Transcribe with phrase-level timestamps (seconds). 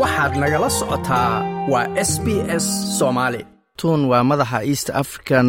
[0.00, 1.32] waxaad nagala socotaa
[1.72, 2.26] waa s b
[2.62, 2.66] s
[2.98, 3.40] soomaali
[3.80, 5.48] tun waa madaxa east african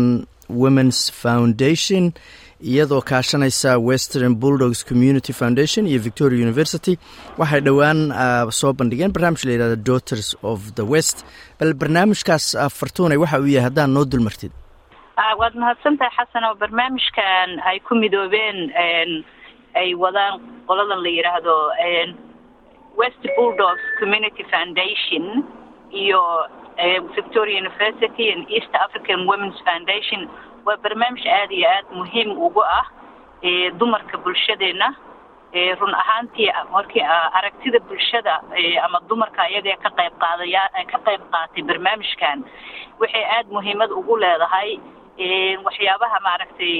[0.61, 2.03] womens foundation
[2.71, 6.93] iyadoo kaashanaysa western bulldogs community foundation iyo victoria university.
[7.37, 7.99] Waxay dhowaan
[8.59, 11.17] soo bandhigeen barnaamij la yihahda daughters of the west.
[11.59, 12.45] Bal barnaamijkaas
[12.79, 14.51] fartuunay waxa uu yahay haddaan noo dulmartid
[15.39, 18.57] waad mahadsantahay xasan oo barnaamijkan ay ku midoobeen
[19.81, 20.33] ay wadaan
[20.67, 21.55] qoladan la yidhaahdo
[22.99, 25.43] west bulldogs community foundation
[25.91, 26.21] iyo
[27.15, 30.21] victoria university and east african womens foundation.
[30.65, 32.85] Waa barnaamij aada iyo aada muhiim ugu ah
[33.79, 34.89] dumarka bulshadeena.
[35.79, 37.01] Run ahaantii markii
[37.37, 38.33] aragtida bulshada
[38.85, 42.37] ama dumarka ayaga ka qayb qaadaya ka qayb qaatay barnaamijkan.
[42.99, 44.69] Waxay aada muhiimad ugu leedahay
[45.65, 46.73] waxyaabaha maaragtay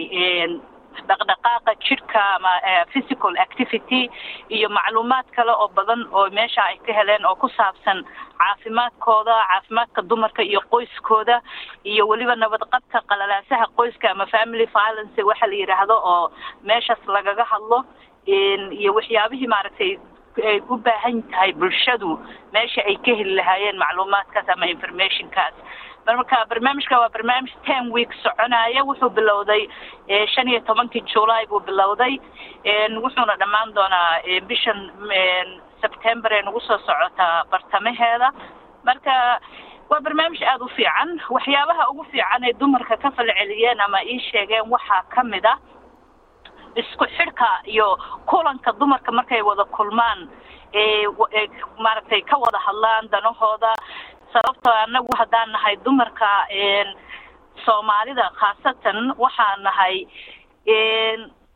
[1.09, 2.52] dhaqdhaqaaqa jidhka ama
[2.94, 4.02] physical activity
[4.49, 8.04] iyo macluumaad kale oo badan oo meesha ay ka heleen oo ku saabsan
[8.41, 11.41] caafimaadkooda caafimaadka dumarka iyo qoyskooda
[11.84, 16.32] iyo weliba nabadqabka qalalaasaha qoyska ama family violence waxa la yidhaahdo oo
[16.63, 17.79] meeshaas lagaga hadlo
[18.79, 19.91] iyo waxyaabihii maaragtay
[20.51, 22.10] ay u baahan tahay bulshadu
[22.54, 25.54] meesha ay ka heli lahaayeen macluumaadkaas ama informationkaas
[26.05, 29.67] marka barnaamijka waa barnaamij ten week soconaya wuxuu bilowday
[30.34, 32.20] shan iyo tobankii july buu bilowday.
[33.03, 34.91] Wuxuuna dhammaan doonaa bishan
[35.81, 38.31] september ee nagu soo socotaa bartamaheeda.
[38.83, 39.39] Marka
[39.89, 41.21] waa barnaamij aada u fiican.
[41.29, 45.57] Waxyaabaha ugu fiican ay dumarka ka falceliyeen ama ii sheegeen waxaa ka mid a
[46.76, 50.29] isku xidhka iyo kulanka dumarka markay wada kulmaan
[51.79, 53.73] maaragtay ka wada hadlaan danahooda
[54.34, 56.29] sababtoo anagu haddaan nahay dumarka
[57.65, 59.95] soomaalida khaasatan waxaan nahay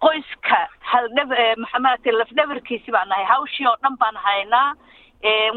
[0.03, 0.59] qoyska
[0.91, 1.29] haldhab
[1.63, 3.25] maxamaragtay lafdhabarkiisi baan nahay.
[3.31, 4.73] Hawshii oo dhan baan haynaa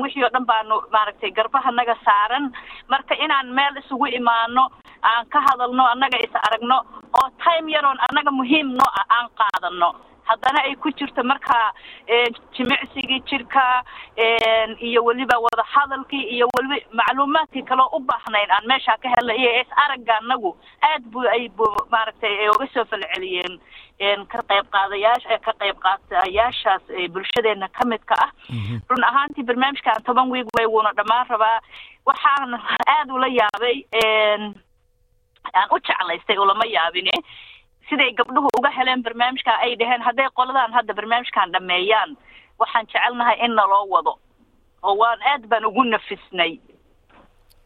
[0.02, 2.50] wixii oo dhan baanu maaragtay garbahanaga saaran.
[2.88, 4.64] Marka inaan meel isugu imaano
[5.02, 6.78] aan ka hadalno annaga is aragno
[7.20, 9.91] oo time yaroon annaga muhiim noo ah aan qaadano
[10.28, 11.72] haddana ay ku jirto marka
[12.56, 13.65] jimicsigii jirka
[14.81, 19.50] iyo weliba wada hadalkii iyo weliba macluumaadkii kaloo u baahnayn aan meeshaa ka helnay iyo
[19.61, 20.56] is aragga anagu
[20.91, 21.50] aad bu ay
[21.91, 23.59] maaragtay ay uga soo falceliyeen
[24.32, 26.82] ka qayb qaadayaasha ka qayb qaatayaashaas
[27.12, 28.31] bulshadeena ka midka ah.
[28.91, 31.61] Run ahaantii barnaamijkan toban wiig way wuuna dhammaan rabaa.
[32.06, 32.55] Waxaan
[32.87, 34.55] aada ula yaabay aan
[35.71, 37.11] u jeclaystay ulama yaabine
[37.88, 42.10] siday gabdhuhu uga heleen barnaamijka ay dhaheen hadday qoladan hadda barnaamijkan dhameeyaan
[42.60, 44.12] waxaan jecelnahay in naloo wado
[44.82, 46.53] oo waan aad baan ugu nafisnay.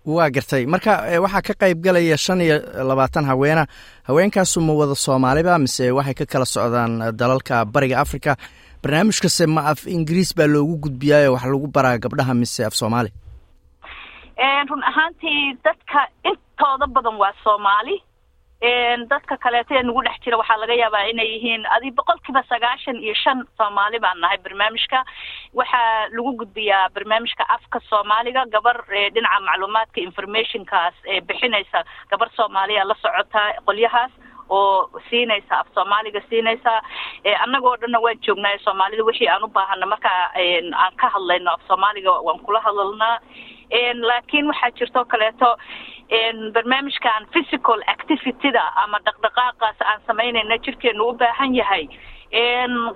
[0.07, 0.67] Waa gartay.
[0.73, 0.93] Marka
[1.25, 2.57] waxaa ka qayb galaya shan iyo
[2.91, 3.65] labaatan haweena
[4.09, 8.37] haweenkaasu ma wada soomaaliba mise waxay ka kala socdaan dalalka bariga africa
[8.83, 13.11] barnaamijkase ma af ingiriis baa loogu gudbiyaayo wax lagu baraa gabdhaha mise af soomaali?
[14.71, 16.01] Run ahaantii dadka
[16.31, 17.97] intooda badan waa soomaali
[18.63, 22.97] dadka kaleeto ee nagu dhex jira waxaa laga yaabaa inay yihiin adi boqol kiiba sagaashan
[23.05, 25.05] iyo shan soomaali baan nahay barnaamijka.
[25.55, 28.81] Waxaa lagu gudbiyaa barnaamijka afka soomaaliga gabar
[29.15, 31.85] dhinaca macluumaadka informationkaas ee bixinaysa.
[32.11, 34.11] Gabar soomaaliya la socota qolyahaas
[34.49, 36.83] oo siinaysa af soomaaliga siinaysa
[37.45, 39.05] annagoo dhanna waan joognaa soomaalida.
[39.05, 40.11] Wixii aan u baahana marka
[40.83, 43.19] aan ka hadlayno af soomaaliga waan kula hadalnaa
[44.09, 45.57] laakiin waxaa jirto kaleeto
[46.55, 51.89] barnaamijkan physical activityda ama dhaqdhaqaaqaas aan samaynayna jirkeenu u baahan yahay.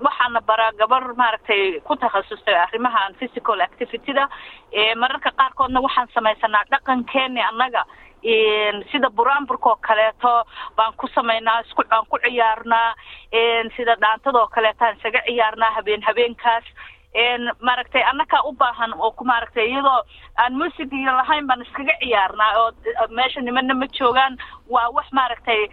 [0.05, 4.27] Waxaana baraa gabar maaragtay ku takhasustay arrimahan physical activityda.
[4.95, 7.83] Mararka qaarkoodna waxaan samaysanaa dhaqankeeni annaga.
[8.91, 10.43] Sida buraanburkaoo kaleeto
[10.77, 12.95] baan ku samaynaa isku aan ku ciyaarnaa
[13.75, 16.63] sida dhaantadoo kaleetaan isaga ciyaarnaa habeen habeenkaas.
[17.59, 20.03] Maaragtay annakaa u baahan oo maaragtay iyadoo
[20.37, 22.71] aan music iyo lahayn baan iskaga ciyaarnaa oo
[23.09, 24.37] meesha nimana ma joogaan.
[24.69, 25.67] Waa wax maaragtay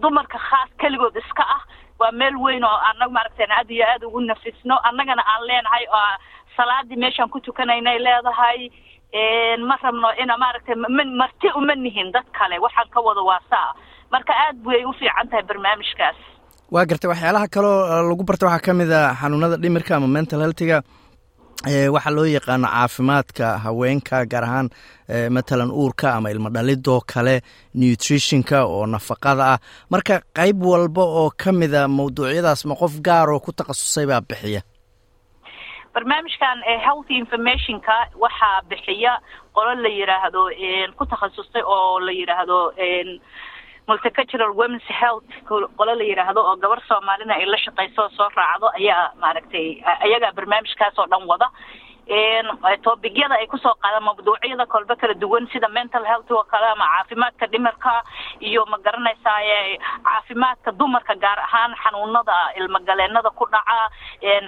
[0.00, 1.62] dumarka khaas keligood iska ah.
[1.98, 4.78] Waa meel weyn oo annaga maaragtay aad iyo aada ugu nafisno.
[4.82, 6.16] Annagana aan leenahay oo
[6.56, 8.70] salaadii meeshaan ku tukanaynay leedahay
[9.68, 10.74] ma rabno ina maaragtay
[11.20, 13.74] marti uma nihin dad kale waxaan ka wada waasaa
[14.12, 16.16] marka aad bay u fiican tahay barnaamijkaas
[16.74, 20.78] waa gartay waxyaalaha kaloo lagu barta waxaa ka mid a xanuunada dhimirka ama mental healthiga
[21.94, 24.68] waxaa loo yaqaano caafimaadka haweenka gaar ahaan
[25.34, 27.42] matalan uurka ama ilmo dhalidoo kale
[27.74, 29.58] nutritionka oo nafaqada ah.
[29.90, 34.62] Marka qayb walba oo ka mida mawduucyadaas ma qof gaar oo ku takhasusay baa bixiya
[35.94, 37.92] barnaamijkan healthy informationka
[38.24, 39.12] waxaa bixiya
[39.54, 40.42] qolo la yiraahdo
[40.98, 42.58] ku takhasustay oo la yiraahdo
[43.88, 48.70] multicultural womens health qolo la yiraahdo oo gabar soomaalina ay la shaqayso oo soo raacdo
[48.78, 51.48] ayaa maaragtay ayagaa barnaamijkaas oo dhan wada
[52.82, 56.84] tobigyada ay ku soo qaadaan mawduucyada kolba kala duwan sida mental health oo kale ama
[56.84, 58.02] caafimaadka dhimirka
[58.40, 59.38] iyo ma garanaysaa
[60.04, 63.90] caafimaadka dumarka gaar ahaan xanuunada ilmagaleenada ku dhaca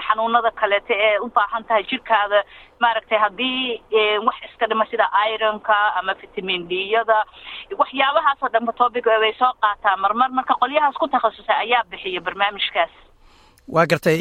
[0.08, 2.42] xanuunada kaleeta ee u baahan tahay jirkaada
[2.80, 3.82] maaragtay haddii
[4.26, 7.24] wax iska dhima sida ironka ama vitamin d-yada
[7.78, 12.90] waxyaabahaas oo dhanba topic way soo qaataa marmar marka qolyahaas ku takhasusay ayaa bixiya barnaamijkaas
[13.68, 14.18] waa gartay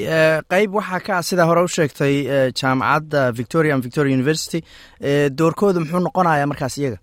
[0.52, 2.16] qeyb waxaa ka ah sidaa hore u sheegtay
[2.60, 4.60] jaamacadda victoria victoria university
[5.40, 6.98] doorkooda muxuu noqonayaa markaas iyaga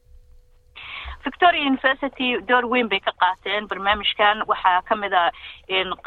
[1.28, 4.36] victoria university door weyn bay ka qaateen barnaamijkan.
[4.50, 5.24] Waxaa ka mid a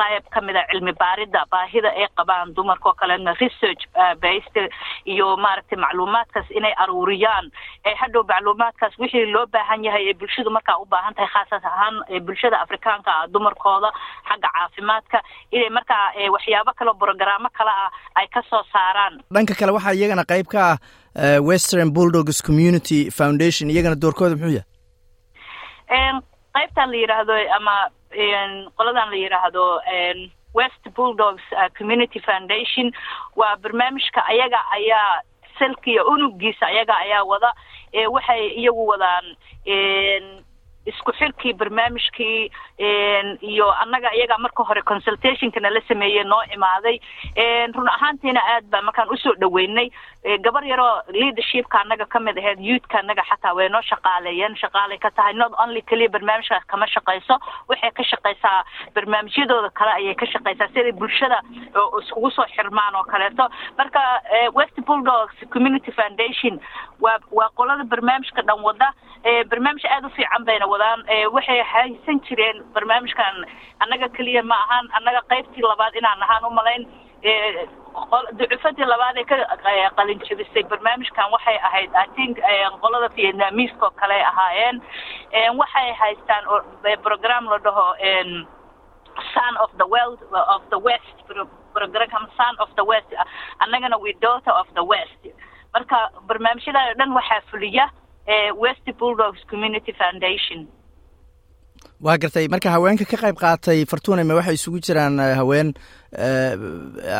[0.01, 3.83] qayb ka mid a cilmi baarida baahida ay qabaan dumarka oo kalena research
[4.25, 4.57] based
[5.13, 7.45] iyo maaragtay macluumaadkaas inay aruuriyaan.
[8.01, 11.95] Hadhow macluumaadkaas wixii loo baahan yahay ee bulshadu markaa u baahan tahay khaasas ahaan
[12.27, 13.89] bulshada afrikaanka ah dumarkooda
[14.29, 15.17] xagga caafimaadka
[15.51, 17.89] inay markaa waxyaabo kaleo brogaraamo kale ah
[18.19, 19.13] ay ka soo saaraan.
[19.35, 24.69] Dhanka kale waxaa iyagana qayb ka ah western bulldogs community foundation iyagana doorkooda muxuu yahay
[26.55, 27.75] qaybtan la yidhaahdo ama
[28.77, 29.63] qoladan la yidhaahdo
[30.53, 31.43] west bulldogs
[31.77, 32.91] community foundation
[33.35, 35.21] waa barnaamijka ayaga ayaa
[35.59, 37.53] salkiya unugiisa ayaga ayaa wada
[38.15, 39.25] waxay iyagu wadaan
[40.85, 42.51] isku xirkii barnaamijkii
[43.41, 46.97] iyo annaga iyaga marka hore consultationka nala sameeyey noo imaaday.
[47.75, 49.89] Run ahaantiina aad baa markaan u soo dhaweynay.
[50.41, 55.11] Gabar yaroo leadershipka annaga ka mid aheyd youthka annaga xataa way noo shaqaaleeyeen shaqaalay ka
[55.11, 57.37] tahay not only keliya barnaamijkaas kama shaqayso
[57.69, 58.63] waxay ka shaqaysaa
[58.95, 60.67] barnaamijyadooda kale ayay ka shaqaysaa.
[60.73, 61.41] Siday bulshada
[62.01, 63.49] iskugu soo xirmaan oo kaleeto.
[63.77, 64.01] Marka
[64.53, 66.59] west bulldogs community foundation
[66.99, 68.91] waa waa qolada barnaamijka dhan wada.
[69.49, 70.99] Barnaamij aada u fiican bayna wadaan
[71.35, 73.35] waxay haysan jireen barnaamijkan
[73.83, 76.83] annaga keliya ma ahaan annaga qaybtii labaad inaan ahaan umalayn
[78.39, 79.37] ducufadii labaad ee ka
[79.99, 82.37] qalinjabisay barnaamijkan waxay ahayd i think
[82.83, 84.81] qolada vietnamiiska oo kale ahaayeen.
[85.61, 86.43] Waxay haystaan
[87.07, 87.85] program la dhaho
[89.33, 90.19] son of the world
[90.55, 91.17] of the west
[91.73, 93.11] program son of the west
[93.59, 95.21] annagana we daughter of the west.
[95.73, 97.85] Marka barnaamijyada o dhan waxaa fuliya
[98.57, 100.67] west bulldogs community foundation.
[102.01, 105.73] Waa gartay marka haweenka ka qayb qaatay fartuuname waxay isugu jiraan haween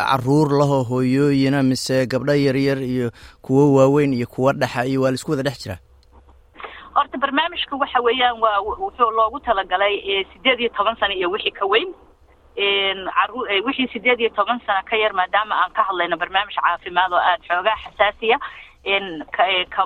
[0.09, 3.12] carruur laho hooyooyina mise gabdho yaryar iyo
[3.42, 5.80] kuwo waaweyn iyo kuwo dhexa iyo waa la isku wada dhex jiraa
[6.94, 11.65] horta barnaamijka waxa weeyaan waa wuxuu loogu talagalay sideed iyo toban sano iyo wixii ka
[11.65, 11.94] weyn.
[13.65, 17.44] Wixii sideed iyo toban sano ka yar maadaama aan ka hadlayno barnaamij caafimaad oo aada
[17.48, 18.38] xoogaa xasaasiya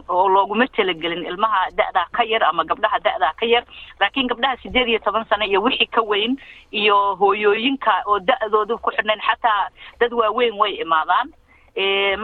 [0.09, 3.63] oo looguma talagelin ilmaha da-daa ka yar ama gabdhaha da-daa ka yar.
[3.99, 6.37] Laakiin gabdhaha sideed iyo toban sano iyo wixii ka weyn
[6.71, 9.69] iyo hooyooyinka oo da-doodu ku xidhnayn xataa
[9.99, 11.33] dad waaweyn way imaadaan.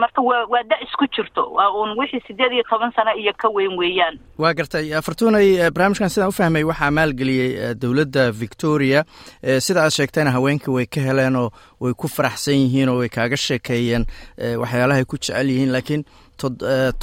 [0.00, 1.52] Marka waa waa da isku jirto.
[1.52, 4.16] Waa uun wixii sideed iyo toban sano iyo ka weyn weeyaan.
[4.38, 9.04] Waa gartay fartuunay barnaamijkan sidaan u fahmay waxaa maalgeliyey dowladda victoria.
[9.60, 13.36] Sida aad sheegtayna haweenkii way ka heleen oo way ku faraxsan yihiin oo way kaaga
[13.36, 14.06] sheekeeyeen.
[14.40, 16.04] Waxyaalahay ku jecel yihiin laakiin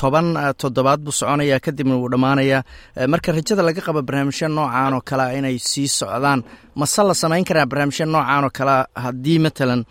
[0.02, 0.28] toban
[0.62, 2.62] toddobaad buu soconayaa kadibna wuu dhammaanayaa
[3.14, 6.40] marka rajada laga qabo barnaamijya noocan oo kalea inay sii socdaan
[6.80, 9.82] mase la samayn karaa barnaamijya noocan oo kalea haddii matalan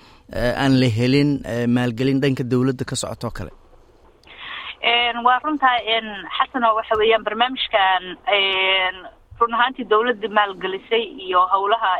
[0.63, 1.31] aan la helin
[1.77, 3.51] maalgelin dhanka dowladda ka socotoo kale?
[5.27, 5.77] Waa runtaa
[6.37, 8.03] xasano waxa weeyaan barnaamijkan
[9.41, 11.91] run ahaantii dowladda maalgelisay iyo howlaha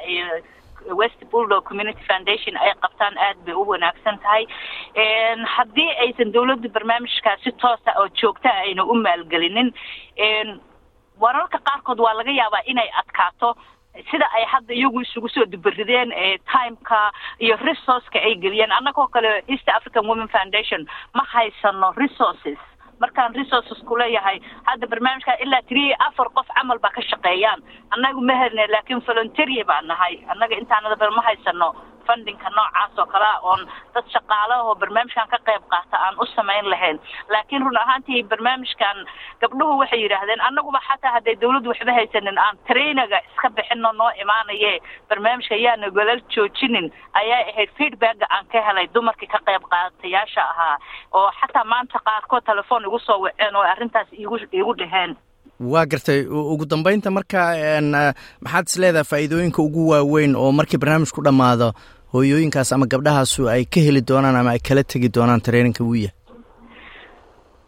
[1.01, 4.47] west bulldow community foundation ay qabtaan aad bay u wanaagsan tahay.
[5.57, 9.73] Haddii aysan dowladda barnaamijkaas si toosa oo joogta ayna u maalgelinin
[11.21, 13.55] wararka qaarkood waa laga yaabaa inay adkaato
[14.11, 16.11] sida ay hadda iyagu isugu soo dubarideen
[16.53, 18.73] timeka iyo resourceka ay geliyeen.
[18.73, 22.59] Annagoo kale east african women foundation ma haysano resources
[23.01, 27.61] markaan resources ku leeyahay hadda barnaamijka ilaa tiri afar qof camal baa ka shaqeeyaan.
[27.95, 30.15] Annagu ma helne laakiin voluntery baa nahay.
[30.33, 31.71] Annaga intaanada bal ma haysano
[32.09, 33.61] fundingka noocaas oo kalea oon
[33.95, 36.99] dad shaqaalaho barnaamijkan ka qayb qaata aan u samayn lahayn.
[37.33, 38.97] Laakiin run ahaantii barnaamijkan
[39.41, 44.73] gabdhuhu waxay yidhaahdeen annaguba xataa hadday dawladdu waxba haysanin aan trainaga iska bixino noo imaanaye
[45.09, 46.87] barnaamijka ayaana golal joojinin
[47.21, 50.77] ayaa ahayd feedbacka aan ka helay dumarkii ka qayb qaatayaasha ahaa
[51.13, 55.17] oo xataa maanta qaarkood telefoon igu soo waceen oo arrintaas igu igu dhaheen.
[55.61, 56.21] Waa gartay.
[56.31, 57.39] Ugu dambeynta marka
[58.45, 61.73] maxaad is leedahay faa'iidooyinka ugu waaweyn oo markii barnaamijku dhammaado
[62.13, 66.11] hooyooyinkaas ama gabdhahaasu ay ka heli doonaan ama ay kala tegi doonaan tareeninka wiya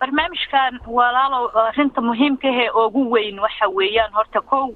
[0.01, 4.67] barnaamijkan walaalow arrinta muhiimkahe ugu weyn waxa weeyaan horta kow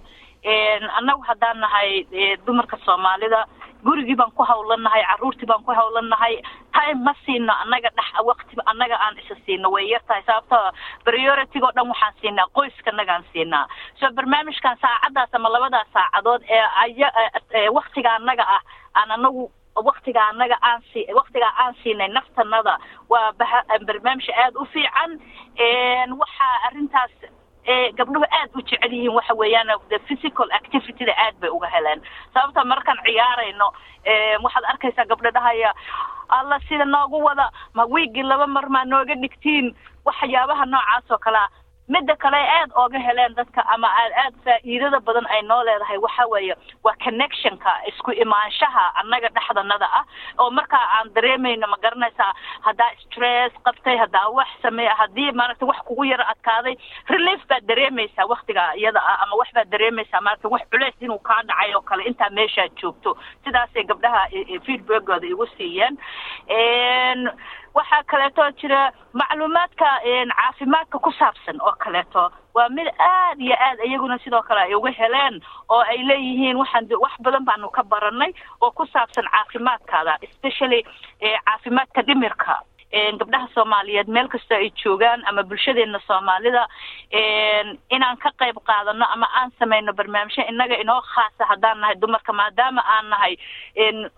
[0.98, 1.90] annagu haddaan nahay
[2.46, 3.40] dumarka soomaalida
[3.84, 6.34] gurigii baan ku hawlanahay carruurtii baan ku hawlanahay.
[6.74, 10.22] Time ma siino annaga dhex waqti annaga aan isa siino way yar tahay.
[10.26, 10.72] Sababtoo
[11.04, 13.66] priority-go dhan waxaan siinaa qoyskanagaan siinaa.
[14.00, 18.62] So barnaamijkan saacaddaas ama labadaas saacadood ee aya waktiga annaga ah
[18.94, 19.50] aan anagu
[19.88, 22.78] waktiga anaga aan si waktigaa aan siinay naftanada
[23.10, 23.32] waa
[23.86, 25.18] barnaamij aada u fiican.
[26.20, 27.10] Waxaa arrintaas
[27.96, 32.02] gabdhuhu aad u jecel yihiin waxa weeyaan the physical activityda aad bay uga heleen.
[32.34, 33.68] Sababta markaan ciyaarayno
[34.42, 35.72] waxaad arkaysaa gabdho dhahaya
[36.28, 39.74] alla sida noogu wada ma wiigii laba mar maa nooga dhigtiin?
[40.04, 41.48] Waxyaabaha noocaas oo kalea
[41.88, 46.54] midda kale aad ooga heleen dadka ama aad faa'iidada badan ay noo leedahay waxa weeye
[46.84, 50.04] waa connectionka isku imaanshaha annaga dhexdanada ah
[50.40, 52.30] oo markaa aan dareemayno ma garanaysaa
[52.66, 56.74] haddaa stress qabtay haddaa wax sameeya haddii maaragtay wax kugu yaro adkaaday
[57.08, 61.42] relief baad dareemaysaa waktiga iyada ah ama wax baad dareemaysaa maaragtay wax culeys inuu kaa
[61.42, 63.16] dhacay oo kale intaa meeshaad joogto.
[63.44, 64.22] Sidaasay gabdhaha
[64.66, 65.98] feedbackooda igu siiyeen
[67.74, 69.86] waxaa kaleeto jira macluumaadka
[70.36, 72.30] caafimaadka ku saabsan oo kaleeto.
[72.54, 76.86] Waa mid aad iyo aad iyaguna sidoo kale ay uga heleen oo ay leeyihiin waxaan
[77.02, 80.84] wax badan baanu ka baranay oo ku saabsan caafimaadkaada especially
[81.20, 82.60] caafimaadka dhimirka
[83.20, 86.66] gabdhaha soomaaliyeed meel kastoo ay joogaan ama bulshadeena soomaalida
[87.96, 92.82] inaan ka qayb qaadano ama aan samayno barnaamijyo innaga inoo khaasa haddaan nahay dumarka maadaama
[92.96, 93.36] aan nahay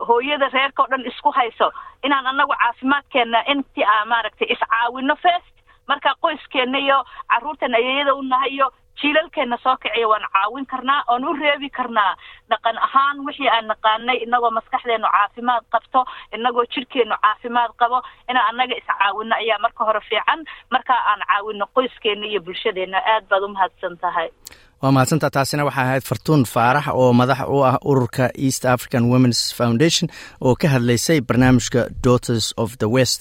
[0.08, 1.70] hooyada reerka o dhan isku hayso.
[2.04, 5.52] Inaan anagu caafimaadkeena intii aan maaragtay iscaawino first
[5.88, 6.98] marka qoyskeena iyo
[7.30, 8.68] carruurtan ayeeyada u nahay iyo
[9.00, 12.12] jiilalkeena soo kiciya waan caawin karnaa oon u reebi karnaa.
[12.50, 16.00] Dhaqan ahaan wixii aan naqaanay inagoo maskaxdeenu caafimaad qabto
[16.36, 17.98] inagoo jidhkeenu caafimaad qabo
[18.30, 20.40] inaan annaga iscaawino ayaa marka hore fiican.
[20.72, 24.28] Markaa aan caawino qoyskeena iyo bulshadeena aad baad u mahadsan tahay.
[24.82, 29.40] Waa mahadsantaa taasina waxaa ahayd fartuun faarax oo madax u ah ururka east african womens
[29.58, 30.06] foundation
[30.40, 33.20] oo ka hadlaysay barnaamijka daughters of the west